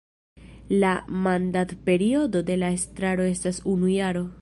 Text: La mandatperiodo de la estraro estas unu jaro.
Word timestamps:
La 0.83 0.93
mandatperiodo 1.27 2.41
de 2.51 2.57
la 2.65 2.73
estraro 2.79 3.31
estas 3.37 3.65
unu 3.77 3.97
jaro. 3.99 4.31